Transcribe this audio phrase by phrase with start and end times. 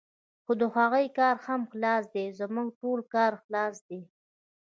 [0.45, 4.01] خو د هغوی کار هم خلاص دی، زموږ ټولو کار خلاص دی.